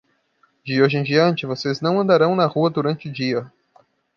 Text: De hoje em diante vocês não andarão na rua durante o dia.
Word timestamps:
De 0.65 0.81
hoje 0.81 0.97
em 0.97 1.03
diante 1.03 1.45
vocês 1.45 1.79
não 1.79 1.99
andarão 1.99 2.35
na 2.35 2.47
rua 2.47 2.71
durante 2.71 3.07
o 3.07 3.13
dia. 3.13 3.51